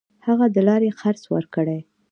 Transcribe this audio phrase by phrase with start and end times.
[0.27, 1.79] هغه د لارې خرڅ ورکړي.